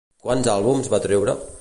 Quants 0.23 0.49
àlbums 0.55 0.91
va 0.95 1.03
treure? 1.07 1.41